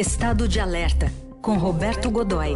Estado 0.00 0.48
de 0.48 0.58
Alerta, 0.58 1.08
com 1.42 1.58
Roberto 1.58 2.10
Godoy. 2.10 2.54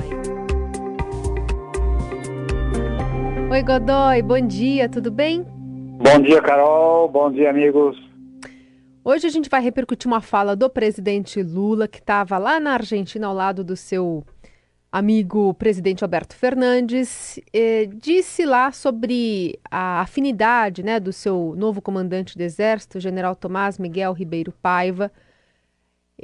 Oi, 3.51 3.63
Godoy, 3.63 4.23
bom 4.23 4.41
dia, 4.41 4.89
tudo 4.89 5.11
bem? 5.11 5.43
Bom 5.43 6.23
dia, 6.23 6.41
Carol. 6.41 7.07
Bom 7.07 7.31
dia, 7.31 7.51
amigos. 7.51 7.99
Hoje 9.05 9.27
a 9.27 9.31
gente 9.31 9.51
vai 9.51 9.61
repercutir 9.61 10.11
uma 10.11 10.23
fala 10.23 10.57
do 10.57 10.71
presidente 10.71 11.43
Lula, 11.43 11.87
que 11.87 11.99
estava 11.99 12.39
lá 12.39 12.59
na 12.59 12.73
Argentina 12.73 13.27
ao 13.27 13.35
lado 13.35 13.63
do 13.63 13.77
seu 13.77 14.25
amigo 14.91 15.53
presidente 15.53 16.03
Alberto 16.03 16.35
Fernandes. 16.35 17.39
Eh, 17.53 17.91
disse 17.95 18.47
lá 18.47 18.73
sobre 18.73 19.61
a 19.71 20.01
afinidade 20.01 20.83
né, 20.83 20.99
do 20.99 21.13
seu 21.13 21.53
novo 21.59 21.83
comandante 21.83 22.39
do 22.39 22.41
Exército, 22.43 22.99
general 22.99 23.37
Tomás 23.37 23.79
Miguel 23.79 24.15
Ribeiro 24.15 24.51
Paiva 24.63 25.13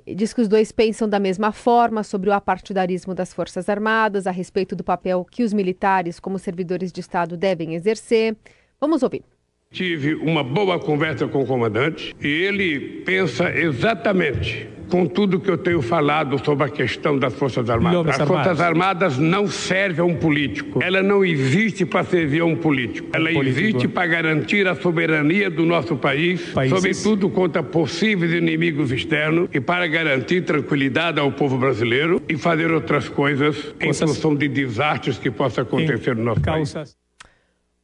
Diz 0.06 0.32
que 0.32 0.40
os 0.40 0.48
dois 0.48 0.70
pensam 0.70 1.08
da 1.08 1.18
mesma 1.18 1.50
forma 1.50 2.04
sobre 2.04 2.30
o 2.30 2.32
apartidarismo 2.32 3.12
das 3.14 3.34
Forças 3.34 3.68
Armadas, 3.68 4.26
a 4.26 4.30
respeito 4.30 4.76
do 4.76 4.84
papel 4.84 5.24
que 5.24 5.42
os 5.42 5.52
militares, 5.52 6.20
como 6.20 6.38
servidores 6.38 6.92
de 6.92 7.00
Estado, 7.00 7.36
devem 7.36 7.74
exercer. 7.74 8.36
Vamos 8.80 9.02
ouvir. 9.02 9.24
Tive 9.72 10.16
uma 10.16 10.42
boa 10.42 10.80
conversa 10.80 11.28
com 11.28 11.42
o 11.42 11.46
comandante 11.46 12.12
e 12.20 12.26
ele 12.26 12.80
pensa 13.06 13.56
exatamente 13.56 14.68
com 14.90 15.06
tudo 15.06 15.38
que 15.38 15.48
eu 15.48 15.56
tenho 15.56 15.80
falado 15.80 16.44
sobre 16.44 16.64
a 16.64 16.68
questão 16.68 17.16
das 17.16 17.32
Forças 17.34 17.70
Armadas. 17.70 18.20
As 18.20 18.26
Forças 18.26 18.60
Armadas 18.60 19.16
não 19.16 19.46
servem 19.46 20.00
a 20.00 20.04
um 20.04 20.16
político. 20.16 20.82
Ela 20.82 21.04
não 21.04 21.24
existe 21.24 21.86
para 21.86 22.02
servir 22.02 22.40
a 22.40 22.44
um 22.44 22.56
político. 22.56 23.10
Ela 23.12 23.30
existe 23.30 23.86
para 23.86 24.08
garantir 24.08 24.66
a 24.66 24.74
soberania 24.74 25.48
do 25.48 25.64
nosso 25.64 25.94
país, 25.94 26.42
Países. 26.50 26.76
sobretudo 26.76 27.30
contra 27.30 27.62
possíveis 27.62 28.32
inimigos 28.32 28.90
externos 28.90 29.48
e 29.54 29.60
para 29.60 29.86
garantir 29.86 30.44
tranquilidade 30.44 31.20
ao 31.20 31.30
povo 31.30 31.56
brasileiro 31.56 32.20
e 32.28 32.36
fazer 32.36 32.72
outras 32.72 33.08
coisas 33.08 33.72
em 33.80 33.92
função 33.92 34.34
de 34.34 34.48
desastres 34.48 35.16
que 35.16 35.30
possam 35.30 35.62
acontecer 35.62 36.16
no 36.16 36.24
nosso 36.24 36.40
país. 36.40 36.74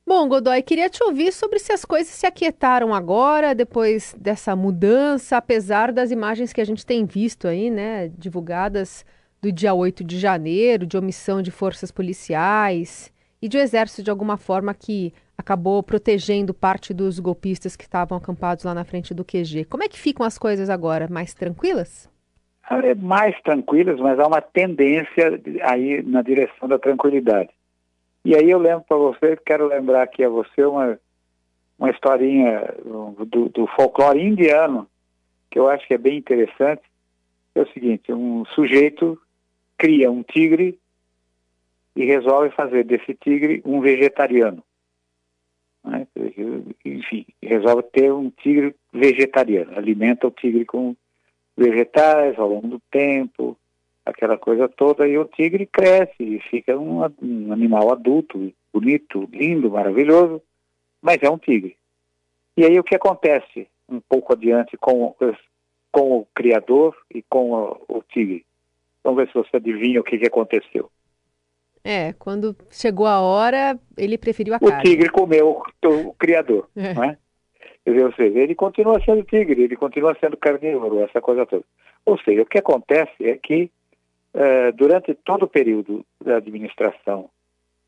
Bom, 0.08 0.28
Godoy, 0.28 0.62
queria 0.62 0.88
te 0.88 1.02
ouvir 1.02 1.32
sobre 1.32 1.58
se 1.58 1.72
as 1.72 1.84
coisas 1.84 2.14
se 2.14 2.24
aquietaram 2.28 2.94
agora, 2.94 3.56
depois 3.56 4.14
dessa 4.16 4.54
mudança, 4.54 5.36
apesar 5.36 5.90
das 5.90 6.12
imagens 6.12 6.52
que 6.52 6.60
a 6.60 6.64
gente 6.64 6.86
tem 6.86 7.04
visto 7.04 7.48
aí, 7.48 7.70
né, 7.70 8.06
divulgadas 8.16 9.04
do 9.42 9.50
dia 9.50 9.74
8 9.74 10.04
de 10.04 10.16
janeiro, 10.16 10.86
de 10.86 10.96
omissão 10.96 11.42
de 11.42 11.50
forças 11.50 11.90
policiais 11.90 13.12
e 13.42 13.48
de 13.48 13.58
exército 13.58 14.04
de 14.04 14.10
alguma 14.10 14.36
forma 14.36 14.72
que 14.72 15.12
acabou 15.36 15.82
protegendo 15.82 16.54
parte 16.54 16.94
dos 16.94 17.18
golpistas 17.18 17.74
que 17.74 17.82
estavam 17.82 18.16
acampados 18.16 18.64
lá 18.64 18.72
na 18.72 18.84
frente 18.84 19.12
do 19.12 19.24
QG. 19.24 19.64
Como 19.64 19.82
é 19.82 19.88
que 19.88 19.98
ficam 19.98 20.24
as 20.24 20.38
coisas 20.38 20.70
agora? 20.70 21.08
Mais 21.10 21.34
tranquilas? 21.34 22.08
É 22.70 22.94
mais 22.94 23.34
tranquilas, 23.42 23.98
mas 23.98 24.20
há 24.20 24.26
uma 24.28 24.40
tendência 24.40 25.40
aí 25.62 26.00
na 26.02 26.22
direção 26.22 26.68
da 26.68 26.78
tranquilidade. 26.78 27.50
E 28.26 28.34
aí 28.34 28.50
eu 28.50 28.58
lembro 28.58 28.84
para 28.88 28.96
você, 28.96 29.36
quero 29.36 29.68
lembrar 29.68 30.02
aqui 30.02 30.24
a 30.24 30.28
você 30.28 30.64
uma, 30.64 30.98
uma 31.78 31.90
historinha 31.92 32.74
do, 32.84 33.48
do 33.50 33.68
folclore 33.68 34.20
indiano, 34.20 34.88
que 35.48 35.56
eu 35.56 35.68
acho 35.68 35.86
que 35.86 35.94
é 35.94 35.98
bem 35.98 36.18
interessante. 36.18 36.82
É 37.54 37.62
o 37.62 37.68
seguinte, 37.68 38.12
um 38.12 38.44
sujeito 38.46 39.16
cria 39.78 40.10
um 40.10 40.24
tigre 40.24 40.76
e 41.94 42.04
resolve 42.04 42.50
fazer 42.50 42.82
desse 42.82 43.14
tigre 43.14 43.62
um 43.64 43.80
vegetariano. 43.80 44.60
Né? 45.84 46.04
Enfim, 46.84 47.26
resolve 47.40 47.84
ter 47.92 48.12
um 48.12 48.28
tigre 48.30 48.74
vegetariano, 48.92 49.78
alimenta 49.78 50.26
o 50.26 50.32
tigre 50.32 50.64
com 50.64 50.96
vegetais 51.56 52.36
ao 52.40 52.48
longo 52.48 52.66
do 52.66 52.82
tempo, 52.90 53.56
aquela 54.06 54.38
coisa 54.38 54.68
toda, 54.68 55.06
e 55.06 55.18
o 55.18 55.24
tigre 55.24 55.66
cresce 55.66 56.22
e 56.22 56.40
fica 56.48 56.78
um, 56.78 57.02
um 57.20 57.52
animal 57.52 57.92
adulto, 57.92 58.52
bonito, 58.72 59.28
lindo, 59.32 59.70
maravilhoso, 59.70 60.40
mas 61.02 61.20
é 61.22 61.28
um 61.28 61.36
tigre. 61.36 61.76
E 62.56 62.64
aí 62.64 62.78
o 62.78 62.84
que 62.84 62.94
acontece 62.94 63.66
um 63.88 64.00
pouco 64.00 64.32
adiante 64.32 64.76
com, 64.76 65.14
com 65.90 66.18
o 66.18 66.26
criador 66.34 66.96
e 67.12 67.22
com 67.22 67.50
o, 67.50 67.80
o 67.88 68.02
tigre? 68.02 68.46
Vamos 69.02 69.18
ver 69.18 69.28
se 69.28 69.34
você 69.34 69.56
adivinha 69.56 70.00
o 70.00 70.04
que, 70.04 70.18
que 70.18 70.26
aconteceu. 70.26 70.88
É, 71.84 72.12
quando 72.14 72.56
chegou 72.70 73.06
a 73.06 73.20
hora, 73.20 73.78
ele 73.96 74.18
preferiu 74.18 74.54
a 74.54 74.56
o 74.56 74.60
carne. 74.60 74.80
O 74.80 74.82
tigre 74.82 75.08
comeu 75.08 75.62
o, 75.84 75.88
o 75.88 76.14
criador, 76.14 76.68
é. 76.76 76.90
é? 76.90 77.18
Dizer, 77.86 78.04
ou 78.04 78.12
seja, 78.14 78.38
ele 78.38 78.54
continua 78.54 79.00
sendo 79.04 79.22
tigre, 79.22 79.62
ele 79.62 79.76
continua 79.76 80.16
sendo 80.20 80.36
carnívoro, 80.36 81.00
essa 81.00 81.20
coisa 81.20 81.46
toda. 81.46 81.64
Ou 82.04 82.18
seja, 82.18 82.42
o 82.42 82.46
que 82.46 82.58
acontece 82.58 83.24
é 83.24 83.36
que 83.36 83.70
eh, 84.38 84.70
durante 84.72 85.14
todo 85.14 85.44
o 85.44 85.48
período 85.48 86.04
da 86.22 86.36
administração, 86.36 87.30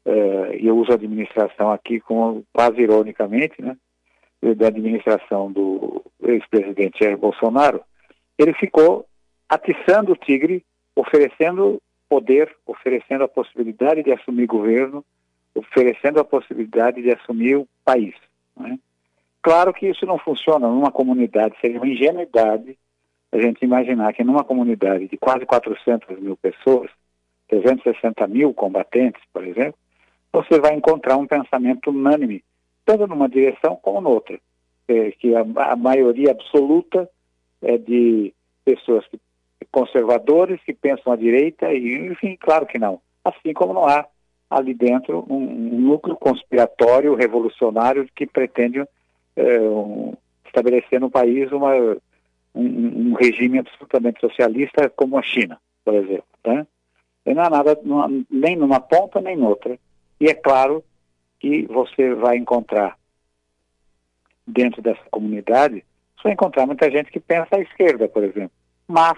uh, 0.06 0.54
e 0.59 0.66
eu 0.66 0.78
uso 0.78 0.94
administração 0.94 1.70
aqui 1.70 2.00
com, 2.00 2.42
quase 2.54 2.81
ironicamente, 2.81 3.60
né, 3.60 3.76
da 4.56 4.69
administração 4.69 5.53
do 5.53 6.03
ex-presidente 6.22 7.04
Jair 7.04 7.19
Bolsonaro, 7.19 7.82
ele 8.38 8.54
ficou 8.54 9.04
atiçando 9.47 10.12
o 10.12 10.16
tigre, 10.16 10.64
oferecendo 10.97 11.82
poder, 12.09 12.50
oferecendo 12.66 13.25
a 13.25 13.28
possibilidade 13.28 14.03
de 14.03 14.10
assumir 14.10 14.47
governo, 14.47 15.04
oferecendo 15.54 16.19
a 16.19 16.25
possibilidade 16.25 17.03
de 17.03 17.10
assumir 17.10 17.56
o 17.56 17.69
país. 17.84 18.15
Né? 18.56 18.78
Claro 19.42 19.75
que 19.75 19.86
isso 19.86 20.06
não 20.06 20.16
funciona 20.16 20.66
numa 20.66 20.91
comunidade, 20.91 21.56
seria 21.60 21.78
uma 21.78 21.86
ingenuidade 21.86 22.78
a 23.33 23.41
gente 23.41 23.65
imaginar 23.65 24.12
que 24.15 24.25
numa 24.25 24.44
comunidade 24.44 25.09
de 25.09 25.16
quase 25.16 25.44
400 25.44 26.19
mil 26.21 26.37
pessoas, 26.37 26.91
360 27.49 28.27
mil 28.27 28.55
combatentes, 28.55 29.22
por 29.33 29.44
exemplo, 29.47 29.75
você 30.33 30.61
vai 30.61 30.75
encontrar 30.75 31.16
um 31.16 31.27
pensamento 31.27 31.91
unânime, 31.91 32.43
tanto 32.84 33.06
numa 33.06 33.28
direção 33.28 33.77
como 33.77 34.00
noutra. 34.00 34.39
É, 34.87 35.11
que 35.12 35.34
a, 35.34 35.41
a, 35.41 35.77
maioria 35.77 36.31
absoluta 36.31 37.09
é 37.61 37.77
de 37.77 38.33
pessoas 38.65 39.06
que, 39.09 39.21
conservadores 39.71 40.62
que 40.65 40.72
pensam 40.72 41.12
à 41.12 41.16
direita, 41.16 41.72
e, 41.72 42.06
enfim, 42.06 42.37
claro 42.41 42.66
que 42.66 42.78
não. 42.78 43.00
Assim 43.22 43.53
como 43.53 43.75
não 43.75 43.87
há 43.87 44.06
ali 44.49 44.72
dentro 44.72 45.27
um, 45.28 45.37
um 45.37 45.81
núcleo 45.81 46.16
conspiratório, 46.16 47.15
revolucionário, 47.15 48.09
que 48.16 48.27
pretende 48.27 48.83
é, 49.37 49.60
um, 49.60 50.15
estabelecer 50.47 50.99
no 50.99 51.10
país 51.10 51.53
uma 51.53 51.75
um, 52.58 53.10
um, 53.10 53.14
regime 53.14 53.60
absolutamente 53.60 54.20
socialista 54.20 54.91
como 54.91 55.16
a 55.16 55.22
China, 55.22 55.60
por 55.84 55.94
exemplo. 55.94 56.26
Né? 56.44 56.66
Não 57.26 57.42
há 57.42 57.50
nada, 57.50 57.78
não, 57.84 58.24
nem 58.30 58.56
numa 58.56 58.80
ponta 58.80 59.20
nem 59.20 59.36
noutra. 59.36 59.78
E 60.20 60.26
é 60.26 60.34
claro 60.34 60.84
que 61.38 61.66
você 61.66 62.14
vai 62.14 62.36
encontrar 62.36 62.98
dentro 64.47 64.82
dessa 64.82 65.02
comunidade, 65.10 65.84
você 66.16 66.24
vai 66.24 66.32
encontrar 66.32 66.66
muita 66.66 66.91
gente 66.91 67.10
que 67.12 67.20
pensa 67.20 67.56
à 67.56 67.60
esquerda, 67.60 68.08
por 68.08 68.24
exemplo. 68.24 68.50
Mas 68.88 69.16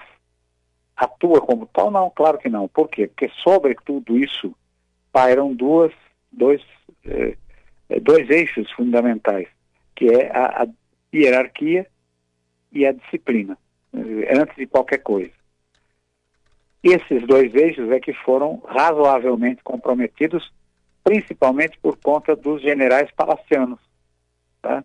atua 0.96 1.40
como 1.40 1.66
tal? 1.66 1.90
Não, 1.90 2.10
claro 2.10 2.36
que 2.36 2.48
não. 2.48 2.68
Por 2.68 2.88
quê? 2.88 3.06
Porque 3.06 3.30
sobre 3.42 3.74
tudo 3.86 4.18
isso 4.18 4.54
pairam 5.10 5.54
duas, 5.54 5.92
dois, 6.30 6.60
eh, 7.06 7.36
dois 8.02 8.28
eixos 8.28 8.70
fundamentais, 8.72 9.48
que 9.96 10.08
é 10.08 10.30
a, 10.30 10.64
a 10.64 10.66
hierarquia 11.14 11.86
e 12.72 12.86
a 12.86 12.92
disciplina, 12.92 13.56
eh, 13.94 14.38
antes 14.38 14.56
de 14.56 14.66
qualquer 14.66 14.98
coisa. 14.98 15.32
Esses 16.82 17.26
dois 17.26 17.54
eixos 17.54 17.90
é 17.90 18.00
que 18.00 18.12
foram 18.12 18.62
razoavelmente 18.66 19.62
comprometidos, 19.62 20.52
principalmente 21.04 21.78
por 21.80 21.96
conta 21.98 22.34
dos 22.34 22.62
generais 22.62 23.10
palacianos, 23.12 23.80
tá? 24.62 24.84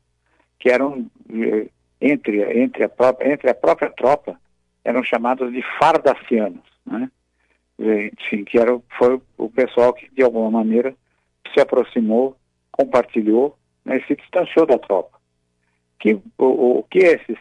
que 0.59 0.69
eram, 0.69 1.09
eh, 1.29 1.67
entre, 2.01 2.61
entre, 2.61 2.83
a 2.83 2.89
própria, 2.89 3.31
entre 3.31 3.49
a 3.49 3.55
própria 3.55 3.89
tropa, 3.89 4.39
eram 4.83 5.03
chamados 5.03 5.51
de 5.51 5.63
fardacianos, 5.79 6.63
né? 6.85 7.09
enfim, 7.77 8.45
que 8.45 8.57
era, 8.57 8.79
foi 8.97 9.21
o 9.37 9.49
pessoal 9.49 9.93
que, 9.93 10.09
de 10.09 10.23
alguma 10.23 10.49
maneira, 10.49 10.95
se 11.53 11.59
aproximou, 11.59 12.37
compartilhou 12.71 13.57
né, 13.83 13.97
e 13.97 14.07
se 14.07 14.15
distanciou 14.15 14.65
da 14.65 14.77
tropa. 14.77 15.17
Que, 15.99 16.13
o, 16.37 16.79
o 16.79 16.83
que 16.83 16.99
esses 16.99 17.37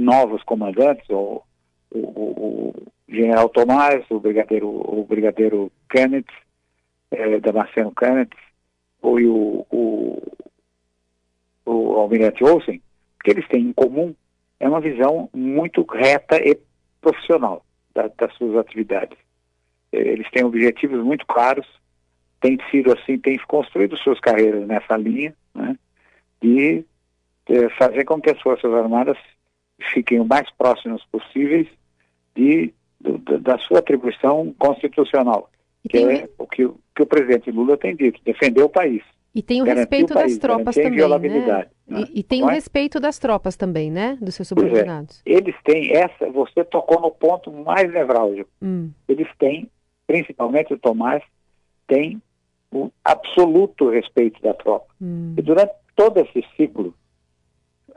novos 0.00 0.42
comandantes, 0.42 1.08
o, 1.10 1.42
o, 1.90 1.98
o 1.98 2.74
general 3.08 3.48
Tomás, 3.48 4.04
o 4.10 4.18
brigadeiro, 4.18 4.68
o 4.68 5.04
brigadeiro 5.04 5.70
Kenneth, 5.88 6.30
é, 7.10 7.40
Damasceno 7.40 7.92
Kenneth, 7.92 8.30
ou 9.02 9.20
o, 9.20 9.66
o, 9.70 10.22
o 11.64 11.92
almirante 11.96 12.44
Olsen, 12.44 12.80
que 13.22 13.30
eles 13.30 13.46
têm 13.48 13.62
em 13.62 13.72
comum 13.72 14.14
é 14.58 14.68
uma 14.68 14.80
visão 14.80 15.28
muito 15.34 15.82
reta 15.82 16.36
e 16.36 16.58
profissional 17.00 17.64
da, 17.94 18.08
das 18.08 18.32
suas 18.34 18.56
atividades. 18.56 19.18
Eles 19.90 20.30
têm 20.30 20.44
objetivos 20.44 21.02
muito 21.02 21.26
claros, 21.26 21.66
têm 22.40 22.58
sido 22.70 22.92
assim, 22.92 23.18
têm 23.18 23.38
construído 23.48 23.96
suas 23.96 24.20
carreiras 24.20 24.66
nessa 24.66 24.96
linha, 24.96 25.34
né, 25.54 25.76
de 26.42 26.84
fazer 27.76 28.04
com 28.04 28.20
que 28.20 28.30
as 28.30 28.40
Forças 28.40 28.72
Armadas 28.72 29.18
fiquem 29.92 30.20
o 30.20 30.24
mais 30.24 30.48
próximos 30.50 31.04
possíveis 31.10 31.66
de 32.34 32.72
do, 33.00 33.18
da 33.38 33.58
sua 33.58 33.78
atribuição 33.78 34.54
constitucional, 34.58 35.48
que 35.88 35.98
é 35.98 36.28
o 36.38 36.46
que, 36.46 36.68
que, 36.94 37.02
o 37.02 37.06
presidente 37.06 37.50
Lula 37.50 37.76
tem 37.76 37.96
dito, 37.96 38.20
defender 38.24 38.62
o 38.62 38.68
país. 38.68 39.02
E 39.34 39.42
tem 39.42 39.62
o 39.62 39.64
respeito 39.64 40.10
o 40.10 40.14
país, 40.14 40.32
das 40.32 40.38
tropas 40.38 40.74
também, 40.74 40.98
né? 40.98 41.66
né? 41.86 42.04
E, 42.12 42.20
e, 42.20 42.22
tem 42.22 42.42
o 42.42 42.50
é? 42.50 42.54
respeito 42.54 42.98
das 42.98 43.18
tropas 43.18 43.56
também, 43.56 43.90
né? 43.90 44.18
Dos 44.20 44.34
seus 44.34 44.48
é. 44.48 44.48
subordinados. 44.48 45.22
É. 45.24 45.32
Eles 45.32 45.54
têm 45.64 45.92
essa, 45.96 46.28
você 46.30 46.64
tocou 46.64 47.00
no 47.00 47.10
ponto 47.10 47.50
mais 47.52 47.90
nevrálgico. 47.92 48.50
Hum. 48.60 48.90
Eles 49.08 49.28
têm, 49.38 49.70
principalmente 50.06 50.74
o 50.74 50.78
Tomás, 50.78 51.22
tem 51.86 52.20
o 52.72 52.90
absoluto 53.04 53.88
respeito 53.88 54.42
da 54.42 54.52
tropa. 54.52 54.92
Hum. 55.00 55.34
E 55.36 55.42
durante 55.42 55.72
todo 55.94 56.18
esse 56.18 56.44
ciclo, 56.56 56.92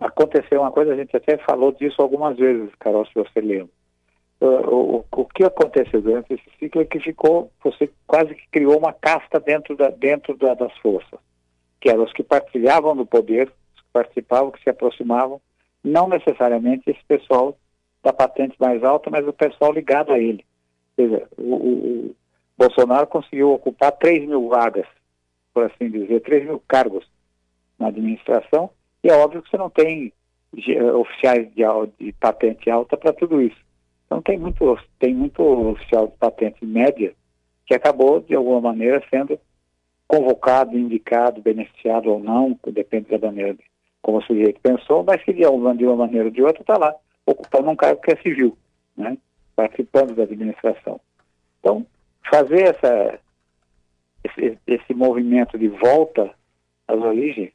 aconteceu 0.05 0.61
uma 0.61 0.71
coisa, 0.71 0.93
a 0.93 0.95
gente 0.95 1.15
até 1.15 1.37
falou 1.37 1.71
disso 1.71 2.01
algumas 2.01 2.37
vezes, 2.37 2.69
Carol, 2.79 3.05
se 3.05 3.13
você 3.15 3.39
lembra. 3.39 3.69
O, 4.39 4.45
o, 4.45 5.05
o, 5.09 5.25
que 5.25 5.43
aconteceu 5.43 6.01
durante 6.01 6.33
esse 6.33 6.43
ciclo 6.59 6.81
é 6.81 6.85
que 6.85 6.99
ficou, 6.99 7.49
você 7.63 7.89
quase 8.05 8.35
que 8.35 8.47
criou 8.51 8.77
uma 8.77 8.91
casta 8.91 9.39
dentro, 9.39 9.75
da, 9.77 9.89
dentro 9.89 10.35
da, 10.35 10.53
das 10.53 10.75
forças, 10.79 11.19
que 11.79 11.89
eram 11.89 12.03
os 12.03 12.11
que 12.11 12.23
partilhavam 12.23 12.95
do 12.95 13.05
poder, 13.05 13.47
os 13.75 13.81
que 13.81 13.87
participavam, 13.93 14.51
que 14.51 14.61
se 14.61 14.69
aproximavam, 14.69 15.39
não 15.81 16.09
necessariamente 16.09 16.89
esse 16.89 17.03
pessoal 17.05 17.57
da 18.03 18.11
patente 18.11 18.55
mais 18.59 18.83
alta, 18.83 19.09
mas 19.09 19.25
o 19.25 19.31
pessoal 19.31 19.71
ligado 19.71 20.11
a 20.11 20.19
ele. 20.19 20.45
Quer 20.97 21.03
dizer, 21.03 21.27
o, 21.37 21.55
o 21.55 22.15
Bolsonaro 22.57 23.07
conseguiu 23.07 23.53
ocupar 23.53 23.93
3 23.93 24.27
mil 24.27 24.49
vagas, 24.49 24.87
por 25.53 25.63
assim 25.63 25.89
dizer, 25.89 26.21
3 26.21 26.45
mil 26.45 26.61
cargos 26.67 27.07
na 27.79 27.87
administração, 27.87 28.69
e 29.03 29.09
é 29.09 29.13
óbvio 29.13 29.41
que 29.41 29.49
você 29.49 29.57
não 29.57 29.69
tem 29.69 30.13
oficiais 30.95 31.49
de, 31.53 31.63
de 31.99 32.13
patente 32.13 32.69
alta 32.69 32.95
para 32.95 33.11
tudo 33.11 33.41
isso. 33.41 33.57
Então 34.05 34.21
tem 34.21 34.37
muito, 34.37 34.77
tem 34.99 35.13
muito 35.13 35.41
oficial 35.41 36.07
de 36.07 36.17
patente 36.17 36.65
média 36.65 37.13
que 37.65 37.73
acabou, 37.73 38.21
de 38.21 38.35
alguma 38.35 38.61
maneira, 38.61 39.03
sendo 39.09 39.39
convocado, 40.07 40.77
indicado, 40.77 41.41
beneficiado 41.41 42.11
ou 42.11 42.19
não, 42.19 42.57
depende 42.67 43.09
da 43.09 43.27
maneira 43.27 43.57
como 44.01 44.17
o 44.17 44.23
sujeito 44.23 44.59
pensou, 44.61 45.03
mas 45.03 45.23
que 45.23 45.33
de 45.33 45.45
uma, 45.45 45.75
de 45.75 45.85
uma 45.85 45.95
maneira 45.95 46.25
ou 46.25 46.31
de 46.31 46.43
outra 46.43 46.61
está 46.61 46.77
lá, 46.77 46.93
ocupando 47.25 47.69
um 47.69 47.75
cargo 47.75 48.01
que 48.01 48.11
é 48.11 48.21
civil, 48.21 48.55
né? 48.95 49.17
participando 49.55 50.13
da 50.13 50.23
administração. 50.23 50.99
Então, 51.59 51.85
fazer 52.29 52.75
essa, 52.75 53.19
esse, 54.23 54.57
esse 54.67 54.93
movimento 54.93 55.57
de 55.57 55.69
volta 55.69 56.31
às 56.87 56.99
origens 56.99 57.51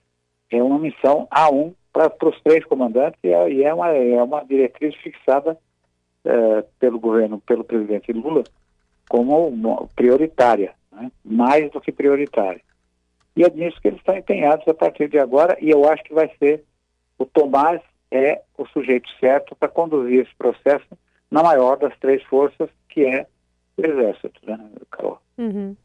é 0.50 0.62
uma 0.62 0.78
missão 0.78 1.26
A1 1.30 1.74
para 1.92 2.28
os 2.28 2.40
três 2.42 2.64
comandantes 2.64 3.18
e 3.22 3.28
é, 3.28 3.50
e 3.50 3.64
é, 3.64 3.74
uma, 3.74 3.88
é 3.88 4.22
uma 4.22 4.44
diretriz 4.44 4.94
fixada 4.96 5.58
é, 6.24 6.64
pelo 6.78 6.98
governo, 6.98 7.40
pelo 7.40 7.64
presidente 7.64 8.12
Lula, 8.12 8.44
como 9.08 9.88
prioritária, 9.96 10.74
né? 10.92 11.10
mais 11.24 11.70
do 11.70 11.80
que 11.80 11.90
prioritária. 11.90 12.60
E 13.36 13.44
é 13.44 13.50
nisso 13.50 13.80
que 13.80 13.88
eles 13.88 14.00
estão 14.00 14.16
empenhados 14.16 14.66
a 14.68 14.74
partir 14.74 15.08
de 15.08 15.18
agora, 15.18 15.56
e 15.60 15.70
eu 15.70 15.88
acho 15.88 16.02
que 16.04 16.14
vai 16.14 16.30
ser 16.38 16.64
o 17.18 17.24
Tomás 17.24 17.80
é 18.10 18.42
o 18.56 18.66
sujeito 18.66 19.08
certo 19.20 19.54
para 19.54 19.68
conduzir 19.68 20.22
esse 20.22 20.34
processo 20.36 20.86
na 21.30 21.42
maior 21.42 21.76
das 21.76 21.96
três 21.98 22.22
forças, 22.24 22.70
que 22.88 23.04
é 23.04 23.26
o 23.76 23.86
Exército, 23.86 24.40
né, 24.44 24.58
Carol? 24.90 25.20
Uhum. 25.36 25.76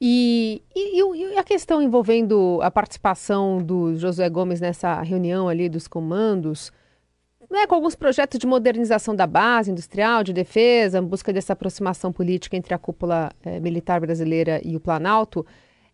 E, 0.00 0.62
e, 0.74 1.02
e, 1.02 1.36
a 1.36 1.44
questão 1.44 1.82
envolvendo 1.82 2.58
a 2.62 2.70
participação 2.70 3.58
do 3.58 3.94
Josué 3.96 4.30
Gomes 4.30 4.58
nessa 4.58 5.02
reunião 5.02 5.46
ali 5.46 5.68
dos 5.68 5.86
comandos, 5.86 6.72
né, 7.50 7.66
com 7.66 7.74
alguns 7.74 7.94
projetos 7.94 8.38
de 8.38 8.46
modernização 8.46 9.14
da 9.14 9.26
base 9.26 9.70
industrial, 9.70 10.24
de 10.24 10.32
defesa, 10.32 11.00
em 11.00 11.04
busca 11.04 11.32
dessa 11.32 11.52
aproximação 11.52 12.12
política 12.12 12.56
entre 12.56 12.72
a 12.72 12.78
cúpula 12.78 13.30
é, 13.42 13.60
militar 13.60 14.00
brasileira 14.00 14.60
e 14.64 14.74
o 14.74 14.80
Planalto, 14.80 15.44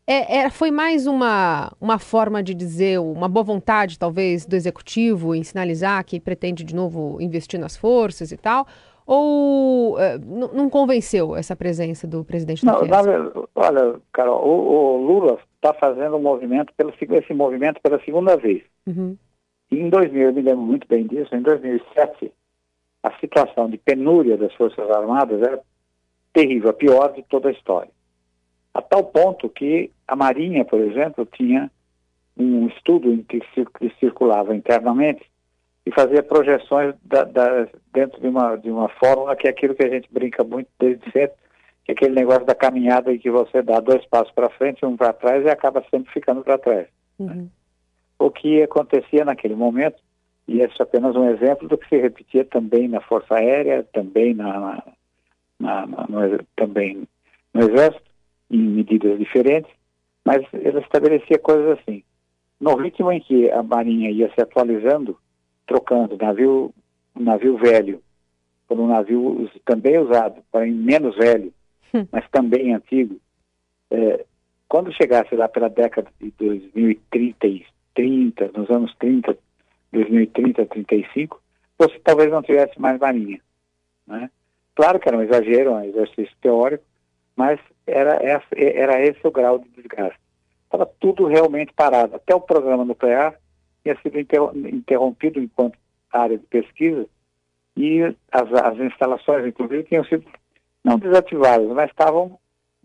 é, 0.06 0.36
é, 0.38 0.50
foi 0.50 0.70
mais 0.70 1.08
uma, 1.08 1.72
uma 1.80 1.98
forma 1.98 2.40
de 2.40 2.54
dizer, 2.54 3.00
uma 3.00 3.28
boa 3.28 3.42
vontade, 3.42 3.98
talvez, 3.98 4.46
do 4.46 4.54
executivo 4.54 5.34
em 5.34 5.42
sinalizar 5.42 6.04
que 6.04 6.20
pretende 6.20 6.62
de 6.62 6.76
novo 6.76 7.20
investir 7.20 7.58
nas 7.58 7.76
forças 7.76 8.30
e 8.30 8.36
tal? 8.36 8.68
Ou 9.06 9.94
uh, 9.94 10.18
não 10.52 10.68
convenceu 10.68 11.36
essa 11.36 11.54
presença 11.54 12.08
do 12.08 12.24
presidente 12.24 12.66
não, 12.66 12.84
da 12.84 13.00
Olha, 13.54 14.00
Carol, 14.12 14.44
o, 14.44 14.96
o 14.96 15.06
Lula 15.06 15.38
está 15.54 15.72
fazendo 15.72 16.16
um 16.16 16.22
movimento, 16.22 16.72
pelo, 16.76 16.92
esse 16.92 17.32
movimento 17.32 17.80
pela 17.80 18.02
segunda 18.04 18.36
vez. 18.36 18.64
Uhum. 18.84 19.16
E 19.70 19.78
em 19.78 19.88
2000, 19.88 20.22
eu 20.22 20.34
me 20.34 20.42
lembro 20.42 20.64
muito 20.64 20.88
bem 20.88 21.06
disso, 21.06 21.34
em 21.34 21.42
2007, 21.42 22.32
a 23.02 23.12
situação 23.20 23.70
de 23.70 23.78
penúria 23.78 24.36
das 24.36 24.52
Forças 24.54 24.90
Armadas 24.90 25.40
era 25.40 25.60
terrível, 26.32 26.70
a 26.70 26.74
pior 26.74 27.12
de 27.12 27.22
toda 27.22 27.48
a 27.48 27.52
história. 27.52 27.90
A 28.74 28.82
tal 28.82 29.04
ponto 29.04 29.48
que 29.48 29.92
a 30.06 30.16
Marinha, 30.16 30.64
por 30.64 30.80
exemplo, 30.80 31.24
tinha 31.26 31.70
um 32.36 32.66
estudo 32.66 33.24
que 33.24 33.40
circulava 34.00 34.54
internamente 34.54 35.24
e 35.86 35.92
fazia 35.92 36.22
projeções 36.22 36.96
da, 37.04 37.22
da, 37.22 37.68
dentro 37.94 38.20
de 38.20 38.26
uma, 38.26 38.56
de 38.56 38.68
uma 38.68 38.88
fórmula 38.88 39.36
que 39.36 39.46
é 39.46 39.50
aquilo 39.50 39.74
que 39.74 39.86
a 39.86 39.88
gente 39.88 40.08
brinca 40.12 40.42
muito 40.42 40.68
desde 40.80 41.04
sempre, 41.12 41.36
que 41.84 41.92
é 41.92 41.94
aquele 41.94 42.14
negócio 42.14 42.44
da 42.44 42.56
caminhada 42.56 43.12
em 43.12 43.18
que 43.18 43.30
você 43.30 43.62
dá 43.62 43.78
dois 43.78 44.04
passos 44.06 44.32
para 44.34 44.50
frente, 44.50 44.84
um 44.84 44.96
para 44.96 45.12
trás 45.12 45.44
e 45.44 45.48
acaba 45.48 45.84
sempre 45.88 46.12
ficando 46.12 46.42
para 46.42 46.58
trás. 46.58 46.88
Né? 47.18 47.26
Uhum. 47.26 47.34
Né? 47.42 47.46
O 48.18 48.30
que 48.30 48.62
acontecia 48.62 49.24
naquele 49.24 49.54
momento, 49.54 49.96
e 50.48 50.60
esse 50.60 50.74
é 50.80 50.82
apenas 50.82 51.14
um 51.14 51.30
exemplo 51.30 51.68
do 51.68 51.78
que 51.78 51.88
se 51.88 51.96
repetia 51.96 52.44
também 52.44 52.88
na 52.88 53.00
Força 53.00 53.36
Aérea, 53.36 53.86
também 53.92 54.34
na, 54.34 54.82
na, 55.60 55.86
na 55.86 56.06
no, 56.08 56.44
também 56.56 57.06
no 57.54 57.60
Exército, 57.60 58.10
em 58.50 58.58
medidas 58.58 59.18
diferentes, 59.18 59.70
mas 60.24 60.44
ele 60.52 60.80
estabelecia 60.80 61.38
coisas 61.38 61.78
assim. 61.78 62.02
No 62.60 62.74
ritmo 62.74 63.12
em 63.12 63.20
que 63.20 63.50
a 63.50 63.62
Marinha 63.62 64.10
ia 64.10 64.32
se 64.34 64.40
atualizando, 64.40 65.16
trocando 65.66 66.16
navio, 66.16 66.72
navio 67.14 67.56
velho 67.56 68.02
por 68.66 68.78
um 68.78 68.86
navio 68.86 69.50
também 69.64 69.98
usado, 69.98 70.42
porém 70.50 70.72
menos 70.72 71.16
velho, 71.16 71.52
hum. 71.94 72.06
mas 72.10 72.28
também 72.30 72.74
antigo, 72.74 73.16
é, 73.90 74.24
quando 74.68 74.92
chegasse 74.92 75.34
lá 75.34 75.48
pela 75.48 75.68
década 75.68 76.10
de 76.20 76.32
2030 76.32 77.46
e 77.46 77.66
30, 77.94 78.50
nos 78.56 78.68
anos 78.70 78.94
30, 78.96 79.36
2030, 79.92 80.66
35, 80.66 81.40
você 81.78 81.98
talvez 82.00 82.30
não 82.30 82.42
tivesse 82.42 82.80
mais 82.80 82.98
marinha. 82.98 83.40
Né? 84.06 84.30
Claro 84.74 84.98
que 84.98 85.08
era 85.08 85.16
um 85.16 85.22
exagero, 85.22 85.72
um 85.72 85.84
exercício 85.84 86.34
teórico, 86.40 86.84
mas 87.36 87.60
era, 87.86 88.16
essa, 88.22 88.46
era 88.54 89.00
esse 89.00 89.24
o 89.26 89.30
grau 89.30 89.58
de 89.58 89.68
desgaste. 89.70 90.18
Estava 90.64 90.86
tudo 90.98 91.26
realmente 91.26 91.72
parado. 91.72 92.16
Até 92.16 92.34
o 92.34 92.40
programa 92.40 92.84
nuclear 92.84 93.38
tinha 93.86 93.96
sido 94.02 94.18
interrompido 94.18 95.40
enquanto 95.40 95.78
área 96.12 96.36
de 96.36 96.46
pesquisa 96.46 97.06
e 97.76 98.02
as, 98.32 98.52
as 98.52 98.78
instalações, 98.78 99.46
inclusive, 99.46 99.84
tinham 99.84 100.04
sido 100.04 100.24
não 100.82 100.98
desativadas, 100.98 101.68
mas 101.68 101.90
estavam 101.90 102.38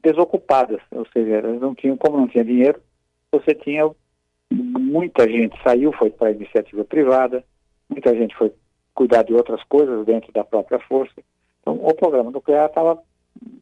desocupadas, 0.03 0.81
ou 0.91 1.05
seja, 1.13 1.35
elas 1.35 1.61
não 1.61 1.73
tinham, 1.73 1.95
como 1.95 2.17
não 2.17 2.27
tinha 2.27 2.43
dinheiro, 2.43 2.81
você 3.31 3.53
tinha 3.55 3.89
muita 4.51 5.29
gente 5.29 5.55
saiu, 5.63 5.93
foi 5.93 6.09
para 6.09 6.27
a 6.27 6.31
iniciativa 6.31 6.83
privada, 6.83 7.43
muita 7.87 8.13
gente 8.15 8.35
foi 8.35 8.51
cuidar 8.93 9.23
de 9.23 9.33
outras 9.33 9.63
coisas 9.63 10.05
dentro 10.05 10.31
da 10.33 10.43
própria 10.43 10.79
força. 10.79 11.13
Então, 11.61 11.75
o 11.75 11.93
programa 11.93 12.31
nuclear 12.31 12.67
estava 12.67 13.01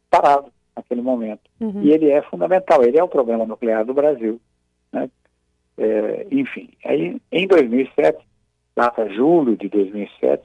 parado 0.10 0.52
naquele 0.76 1.02
momento. 1.02 1.42
Uhum. 1.60 1.84
E 1.84 1.92
ele 1.92 2.10
é 2.10 2.22
fundamental, 2.24 2.84
ele 2.84 2.98
é 2.98 3.04
o 3.04 3.10
programa 3.10 3.46
nuclear 3.46 3.86
do 3.86 3.94
Brasil. 3.94 4.42
Né? 4.92 5.10
É, 5.80 6.28
enfim, 6.30 6.70
aí 6.84 7.22
em 7.32 7.48
2007, 7.48 8.18
data 8.76 9.10
julho 9.10 9.56
de 9.56 9.70
2007, 9.70 10.44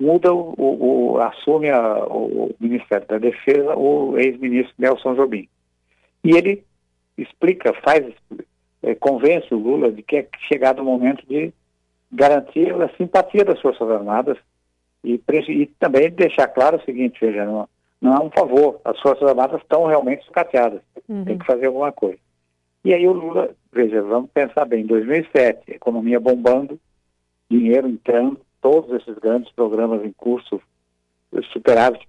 muda 0.00 0.32
o, 0.32 0.54
o, 0.56 1.12
o 1.12 1.20
assume 1.20 1.68
a, 1.70 2.04
o 2.06 2.54
Ministério 2.60 3.06
da 3.06 3.18
Defesa 3.18 3.76
o 3.76 4.18
ex-ministro 4.18 4.74
Nelson 4.78 5.14
Jobim. 5.14 5.48
E 6.24 6.30
ele 6.36 6.64
explica, 7.18 7.72
faz, 7.84 8.06
é, 8.82 8.94
convence 8.94 9.52
o 9.52 9.58
Lula 9.58 9.92
de 9.92 10.02
que 10.02 10.16
é 10.16 10.28
chegado 10.48 10.80
o 10.80 10.84
momento 10.84 11.26
de 11.26 11.52
garantir 12.10 12.72
a 12.80 12.88
simpatia 12.96 13.44
das 13.44 13.60
Forças 13.60 13.88
Armadas 13.90 14.38
e, 15.04 15.20
e 15.48 15.66
também 15.78 16.10
deixar 16.10 16.48
claro 16.48 16.78
o 16.78 16.84
seguinte, 16.84 17.18
veja, 17.20 17.44
não, 17.44 17.68
não 18.00 18.14
é 18.14 18.20
um 18.20 18.30
favor, 18.30 18.80
as 18.84 18.98
Forças 19.00 19.28
Armadas 19.28 19.60
estão 19.60 19.86
realmente 19.86 20.24
sucateadas, 20.24 20.80
uhum. 21.08 21.24
tem 21.24 21.38
que 21.38 21.46
fazer 21.46 21.66
alguma 21.66 21.92
coisa. 21.92 22.18
E 22.84 22.94
aí 22.94 23.06
o 23.06 23.12
Lula, 23.12 23.54
veja, 23.72 24.02
vamos 24.02 24.30
pensar 24.30 24.64
bem, 24.64 24.86
2007, 24.86 25.72
economia 25.72 26.18
bombando, 26.18 26.80
dinheiro 27.50 27.88
entrando, 27.88 28.40
todos 28.60 28.90
esses 29.00 29.18
grandes 29.18 29.52
programas 29.52 30.04
em 30.04 30.12
curso, 30.12 30.60
superávit 31.52 32.06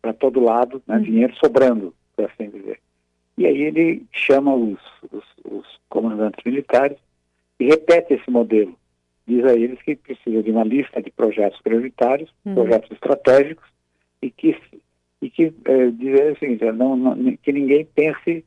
para 0.00 0.12
todo 0.12 0.40
lado, 0.40 0.82
né, 0.86 0.96
uhum. 0.96 1.02
dinheiro 1.02 1.34
sobrando, 1.36 1.94
por 2.16 2.24
assim 2.24 2.50
dizer. 2.50 2.80
E 3.36 3.46
aí 3.46 3.62
ele 3.62 4.06
chama 4.10 4.54
os, 4.54 4.80
os, 5.12 5.24
os, 5.44 5.78
comandantes 5.88 6.44
militares 6.44 6.98
e 7.58 7.66
repete 7.66 8.14
esse 8.14 8.30
modelo. 8.30 8.76
Diz 9.26 9.44
a 9.44 9.54
eles 9.54 9.80
que 9.82 9.96
precisa 9.96 10.42
de 10.42 10.50
uma 10.50 10.64
lista 10.64 11.02
de 11.02 11.10
projetos 11.10 11.60
prioritários, 11.60 12.32
uhum. 12.44 12.54
projetos 12.54 12.90
estratégicos, 12.90 13.68
e 14.20 14.30
que, 14.30 14.56
e 15.22 15.30
que 15.30 15.52
é, 15.64 15.90
dizer 15.90 16.32
o 16.32 16.38
seguinte, 16.38 16.64
não, 16.72 16.96
não, 16.96 17.36
que 17.36 17.52
ninguém 17.52 17.84
pense 17.94 18.44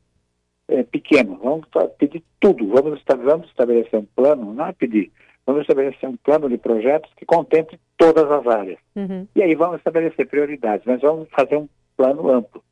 é, 0.72 0.82
pequeno, 0.82 1.38
vamos 1.42 1.66
pedir 1.98 2.22
tudo, 2.40 2.66
vamos, 2.68 3.02
vamos 3.24 3.48
estabelecer 3.48 3.98
um 3.98 4.06
plano, 4.16 4.54
não 4.54 4.66
é 4.66 4.72
pedir, 4.72 5.12
vamos 5.46 5.62
estabelecer 5.62 6.08
um 6.08 6.16
plano 6.16 6.48
de 6.48 6.56
projetos 6.56 7.10
que 7.16 7.26
contemple 7.26 7.78
todas 7.96 8.30
as 8.30 8.46
áreas. 8.46 8.78
Uhum. 8.96 9.26
E 9.34 9.42
aí 9.42 9.54
vamos 9.54 9.76
estabelecer 9.78 10.26
prioridades, 10.26 10.86
mas 10.86 11.00
vamos 11.00 11.28
fazer 11.30 11.56
um 11.56 11.68
plano 11.96 12.30
amplo. 12.30 12.62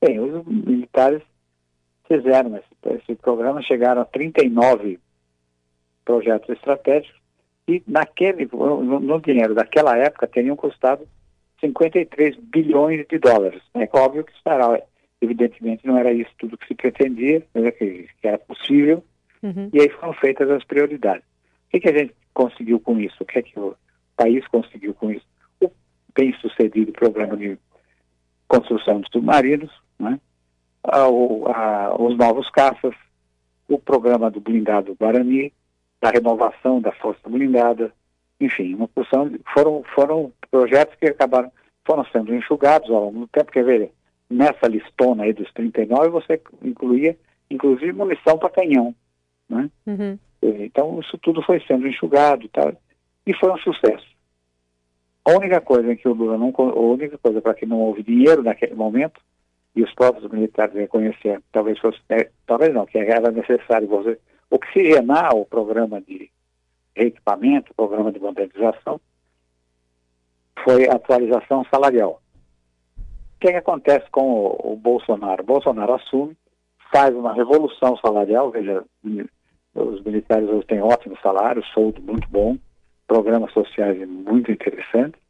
Bem, 0.00 0.20
os 0.20 0.44
militares 0.46 1.22
fizeram 2.06 2.56
esse, 2.56 3.00
esse 3.02 3.14
programa, 3.16 3.62
chegaram 3.62 4.02
a 4.02 4.04
39 4.04 4.98
projetos 6.04 6.48
estratégicos 6.48 7.20
e 7.66 7.82
naquele, 7.86 8.48
no, 8.50 9.00
no 9.00 9.20
dinheiro 9.20 9.54
daquela 9.54 9.96
época 9.96 10.26
teriam 10.26 10.56
custado 10.56 11.06
53 11.60 12.36
bilhões 12.36 13.06
de 13.06 13.18
dólares. 13.18 13.62
É 13.74 13.88
óbvio 13.92 14.24
que 14.24 14.32
estará, 14.32 14.80
evidentemente 15.20 15.86
não 15.86 15.96
era 15.96 16.12
isso 16.12 16.30
tudo 16.38 16.56
que 16.56 16.66
se 16.66 16.74
pretendia, 16.74 17.44
mas 17.54 17.64
é 17.64 17.70
que, 17.72 18.08
era 18.22 18.38
possível, 18.38 19.04
uhum. 19.42 19.70
e 19.72 19.80
aí 19.80 19.88
foram 19.90 20.12
feitas 20.14 20.50
as 20.50 20.64
prioridades. 20.64 21.24
O 21.66 21.70
que, 21.70 21.80
que 21.80 21.88
a 21.88 21.98
gente 21.98 22.14
conseguiu 22.32 22.80
com 22.80 22.98
isso? 22.98 23.16
O 23.20 23.26
que 23.26 23.38
é 23.38 23.42
que 23.42 23.58
o 23.58 23.74
país 24.16 24.46
conseguiu 24.48 24.94
com 24.94 25.10
isso? 25.10 25.26
O 25.60 25.70
bem-sucedido 26.14 26.92
programa 26.92 27.36
de 27.36 27.58
construção 28.46 29.00
de 29.00 29.10
submarinos, 29.10 29.70
né? 29.98 30.18
a, 30.84 31.02
a, 31.02 32.02
os 32.02 32.16
novos 32.16 32.48
caças, 32.50 32.94
o 33.68 33.78
programa 33.78 34.30
do 34.30 34.40
blindado 34.40 34.96
Guarani, 34.98 35.52
da 36.00 36.10
renovação 36.10 36.80
da 36.80 36.92
força 36.92 37.28
blindada, 37.28 37.92
enfim, 38.40 38.74
uma 38.74 38.88
porção 38.88 39.28
de, 39.28 39.40
foram, 39.52 39.82
foram 39.94 40.32
projetos 40.50 40.94
que 40.96 41.06
acabaram, 41.06 41.50
foram 41.84 42.04
sendo 42.12 42.34
enxugados 42.34 42.88
ao 42.88 43.06
longo 43.06 43.20
do 43.20 43.28
tempo, 43.28 43.50
quer 43.50 43.64
ver, 43.64 43.92
nessa 44.28 44.66
listona 44.66 45.24
aí 45.24 45.32
dos 45.32 45.50
39 45.52 46.10
você 46.10 46.40
incluía, 46.62 47.16
inclusive, 47.50 47.92
munição 47.92 48.38
para 48.38 48.50
canhão, 48.50 48.94
né? 49.48 49.70
Uhum. 49.86 50.18
Então, 50.42 51.00
isso 51.00 51.18
tudo 51.18 51.42
foi 51.42 51.60
sendo 51.66 51.86
enxugado 51.86 52.48
tá? 52.48 52.72
e 53.26 53.34
foi 53.34 53.50
um 53.50 53.58
sucesso. 53.58 54.06
A 55.24 55.32
única 55.32 55.60
coisa 55.60 55.92
em 55.92 55.96
que 55.96 56.08
o 56.08 56.14
Lula 56.14 56.38
não, 56.38 56.52
a 56.56 56.80
única 56.80 57.18
coisa 57.18 57.40
para 57.40 57.54
que 57.54 57.66
não 57.66 57.80
houve 57.80 58.02
dinheiro 58.02 58.42
naquele 58.42 58.74
momento, 58.74 59.20
e 59.74 59.82
os 59.82 59.94
próprios 59.94 60.30
militares 60.30 60.74
reconheceram, 60.74 61.42
talvez 61.52 61.78
fosse, 61.78 62.00
é, 62.08 62.30
talvez 62.46 62.74
não, 62.74 62.84
que 62.84 62.98
era 62.98 63.30
necessário 63.30 63.86
você 63.86 64.18
oxigenar 64.50 65.36
o 65.36 65.44
programa 65.44 66.00
de 66.00 66.30
reequipamento, 66.96 67.70
o 67.70 67.74
programa 67.74 68.10
de 68.10 68.18
modernização, 68.18 69.00
foi 70.64 70.88
a 70.88 70.94
atualização 70.94 71.64
salarial. 71.70 72.20
O 73.38 73.40
que, 73.40 73.48
é 73.48 73.52
que 73.52 73.58
acontece 73.58 74.10
com 74.10 74.32
o, 74.32 74.72
o 74.72 74.76
Bolsonaro? 74.76 75.44
O 75.44 75.46
Bolsonaro 75.46 75.94
assume, 75.94 76.36
faz 76.92 77.14
uma 77.14 77.32
revolução 77.32 77.96
salarial, 77.98 78.50
veja, 78.50 78.84
os 79.76 80.02
militares 80.02 80.48
hoje 80.48 80.66
têm 80.66 80.82
ótimo 80.82 81.16
salário, 81.22 81.64
soldo 81.66 82.02
muito 82.02 82.28
bom, 82.28 82.58
programas 83.06 83.52
sociais 83.52 83.96
muito 84.08 84.50
interessantes, 84.50 85.20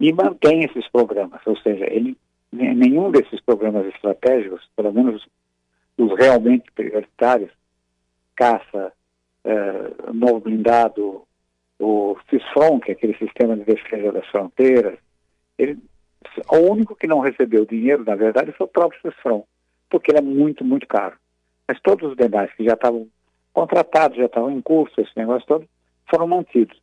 e 0.00 0.12
mantém 0.12 0.64
esses 0.64 0.88
programas, 0.88 1.40
ou 1.46 1.56
seja, 1.58 1.86
ele, 1.88 2.16
nenhum 2.50 3.12
desses 3.12 3.40
programas 3.42 3.86
estratégicos, 3.86 4.68
pelo 4.74 4.92
menos 4.92 5.24
os 5.96 6.18
realmente 6.18 6.68
prioritários, 6.72 7.52
caça, 8.34 8.92
é, 9.44 10.12
novo 10.12 10.40
blindado, 10.40 11.22
o 11.78 12.16
CISFRON, 12.28 12.80
que 12.80 12.90
é 12.90 12.94
aquele 12.94 13.16
sistema 13.18 13.56
de 13.56 13.62
defesa 13.62 14.10
das 14.10 14.26
fronteiras, 14.26 14.98
ele, 15.56 15.78
o 16.50 16.56
único 16.56 16.94
que 16.94 17.06
não 17.06 17.20
recebeu 17.20 17.64
dinheiro, 17.64 18.04
na 18.04 18.14
verdade, 18.14 18.52
foi 18.52 18.66
o 18.66 18.70
próprio 18.70 19.00
CISFRON, 19.02 19.44
porque 19.90 20.10
ele 20.10 20.18
é 20.18 20.22
muito, 20.22 20.64
muito 20.64 20.86
caro. 20.86 21.16
Mas 21.66 21.80
todos 21.80 22.10
os 22.10 22.16
demais 22.16 22.52
que 22.54 22.64
já 22.64 22.74
estavam 22.74 23.08
contratados, 23.52 24.16
já 24.16 24.26
estavam 24.26 24.50
em 24.50 24.60
curso, 24.60 25.00
esse 25.00 25.12
negócio 25.16 25.46
todo, 25.46 25.68
foram 26.08 26.26
mantidos. 26.26 26.80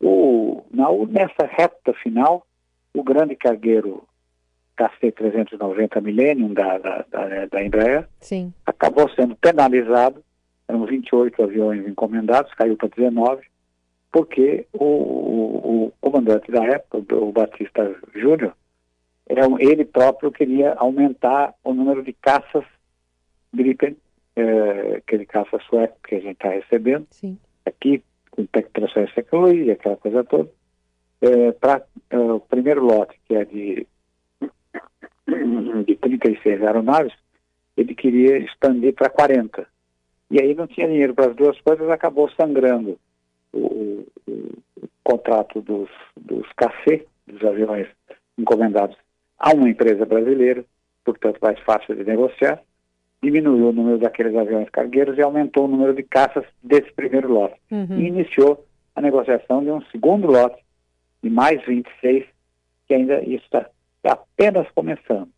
O, 0.00 0.64
na, 0.70 0.86
nessa 1.08 1.46
reta 1.46 1.92
final, 1.94 2.46
o 2.94 3.02
grande 3.02 3.34
cargueiro 3.36 4.06
KC-390 4.78 6.00
Millennium 6.00 6.54
da, 6.54 6.78
da, 6.78 7.04
da, 7.10 7.46
da 7.46 7.64
Embraer 7.64 8.08
Sim. 8.20 8.52
acabou 8.64 9.08
sendo 9.10 9.34
penalizado, 9.36 10.22
eram 10.68 10.84
28 10.86 11.42
aviões 11.42 11.86
encomendados, 11.86 12.54
caiu 12.54 12.76
para 12.76 12.88
19, 12.88 13.42
porque 14.12 14.66
o, 14.72 14.84
o, 14.84 15.86
o, 15.86 15.92
comandante 16.00 16.50
da 16.50 16.64
época, 16.64 17.14
o 17.14 17.32
Batista 17.32 17.94
Júnior, 18.14 18.54
ele 19.60 19.84
próprio 19.84 20.32
queria 20.32 20.74
aumentar 20.74 21.54
o 21.62 21.74
número 21.74 22.02
de 22.02 22.12
caças 22.12 22.64
Gripen, 23.52 23.96
é, 24.36 24.96
aquele 24.96 25.26
caça 25.26 25.58
sueco 25.68 25.98
que 26.06 26.14
a 26.14 26.20
gente 26.20 26.32
está 26.32 26.50
recebendo, 26.50 27.06
Sim. 27.10 27.38
aqui, 27.66 28.02
com 28.30 28.46
transferência 28.46 29.14
tecnologia, 29.14 29.72
aquela 29.72 29.96
coisa 29.96 30.24
toda, 30.24 30.50
é, 31.20 31.52
para 31.52 31.82
é, 32.10 32.18
o 32.18 32.40
primeiro 32.40 32.84
lote, 32.84 33.18
que 33.26 33.34
é 33.34 33.44
de, 33.44 33.86
de 35.86 35.96
36 35.96 36.62
aeronaves, 36.62 37.12
ele 37.76 37.94
queria 37.94 38.38
expandir 38.38 38.94
para 38.94 39.10
40. 39.10 39.66
E 40.30 40.40
aí 40.40 40.54
não 40.54 40.66
tinha 40.66 40.88
dinheiro 40.88 41.14
para 41.14 41.30
as 41.30 41.36
duas 41.36 41.58
coisas, 41.60 41.88
acabou 41.90 42.30
sangrando 42.30 42.98
o, 43.52 44.06
o, 44.26 44.32
o 44.82 44.88
contrato 45.02 45.60
dos, 45.62 45.88
dos 46.16 46.46
KC, 46.52 47.06
dos 47.26 47.42
aviões 47.42 47.88
encomendados 48.38 48.96
a 49.38 49.52
uma 49.52 49.68
empresa 49.68 50.04
brasileira, 50.04 50.64
portanto 51.04 51.38
mais 51.40 51.58
fácil 51.60 51.94
de 51.94 52.04
negociar, 52.04 52.60
diminuiu 53.22 53.68
o 53.68 53.72
número 53.72 53.98
daqueles 53.98 54.34
aviões 54.36 54.68
cargueiros 54.70 55.16
e 55.18 55.22
aumentou 55.22 55.64
o 55.64 55.68
número 55.68 55.94
de 55.94 56.02
caças 56.02 56.44
desse 56.62 56.92
primeiro 56.92 57.32
lote. 57.32 57.56
Uhum. 57.70 57.98
E 57.98 58.06
iniciou 58.06 58.64
a 58.94 59.00
negociação 59.00 59.62
de 59.62 59.70
um 59.70 59.80
segundo 59.90 60.26
lote, 60.26 60.62
de 61.22 61.30
mais 61.30 61.64
26, 61.64 62.26
que 62.86 62.94
ainda 62.94 63.22
está 63.22 63.68
apenas 64.04 64.68
começando. 64.74 65.28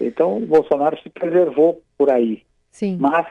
Então, 0.00 0.38
o 0.38 0.46
Bolsonaro 0.46 0.98
se 1.00 1.10
preservou 1.10 1.82
por 1.96 2.10
aí. 2.10 2.42
Sim. 2.70 2.96
Mas, 3.00 3.26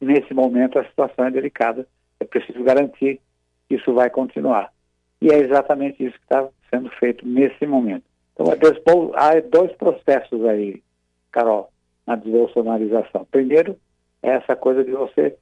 nesse 0.00 0.32
momento, 0.32 0.78
a 0.78 0.84
situação 0.84 1.26
é 1.26 1.30
delicada. 1.30 1.86
É 2.18 2.24
preciso 2.24 2.62
garantir 2.62 3.20
que 3.68 3.76
isso 3.76 3.92
vai 3.92 4.08
continuar. 4.08 4.72
E 5.20 5.30
é 5.30 5.38
exatamente 5.38 6.04
isso 6.04 6.16
que 6.16 6.24
está 6.24 6.48
sendo 6.70 6.88
feito 6.90 7.26
nesse 7.26 7.66
momento. 7.66 8.04
Então, 8.40 9.12
há 9.14 9.40
dois 9.40 9.72
processos 9.76 10.44
aí, 10.46 10.82
Carol, 11.30 11.70
na 12.06 12.16
desbolsonarização. 12.16 13.26
Primeiro, 13.30 13.76
é 14.22 14.30
essa 14.30 14.56
coisa 14.56 14.82
de 14.82 14.92
você 14.92 15.36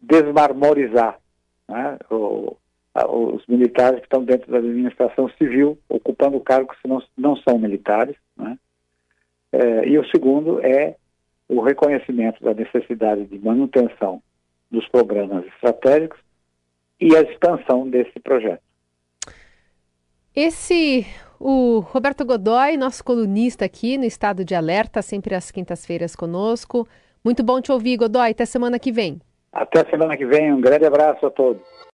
desmarmorizar 0.00 1.18
né, 1.68 1.98
o, 2.10 2.56
a, 2.94 3.10
os 3.10 3.44
militares 3.46 4.00
que 4.00 4.06
estão 4.06 4.24
dentro 4.24 4.50
da 4.50 4.58
administração 4.58 5.28
civil, 5.30 5.78
ocupando 5.88 6.38
cargos 6.40 6.76
que 6.80 6.88
não, 6.88 7.02
não 7.16 7.36
são 7.36 7.58
militares. 7.58 8.16
Né? 8.36 8.58
É, 9.52 9.88
e 9.88 9.98
o 9.98 10.08
segundo 10.08 10.60
é 10.64 10.96
o 11.48 11.60
reconhecimento 11.60 12.42
da 12.42 12.54
necessidade 12.54 13.24
de 13.26 13.38
manutenção 13.38 14.22
dos 14.70 14.86
programas 14.88 15.44
estratégicos 15.46 16.18
e 17.00 17.16
a 17.16 17.20
expansão 17.20 17.88
desse 17.88 18.18
projeto. 18.20 18.62
Esse, 20.34 21.04
o 21.42 21.80
Roberto 21.80 22.24
Godoy, 22.24 22.76
nosso 22.76 23.02
colunista 23.02 23.64
aqui 23.64 23.98
no 23.98 24.04
Estado 24.04 24.44
de 24.44 24.54
Alerta, 24.54 25.02
sempre 25.02 25.34
às 25.34 25.50
quintas-feiras 25.50 26.14
conosco. 26.14 26.86
Muito 27.24 27.42
bom 27.42 27.60
te 27.60 27.72
ouvir, 27.72 27.96
Godoy. 27.96 28.30
Até 28.30 28.46
semana 28.46 28.78
que 28.78 28.92
vem. 28.92 29.20
Até 29.52 29.84
semana 29.90 30.16
que 30.16 30.24
vem. 30.24 30.52
Um 30.52 30.60
grande 30.60 30.86
abraço 30.86 31.26
a 31.26 31.30
todos. 31.30 31.60